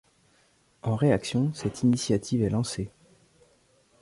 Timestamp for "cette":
1.53-1.83